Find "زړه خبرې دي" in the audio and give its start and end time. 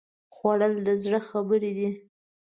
1.03-1.89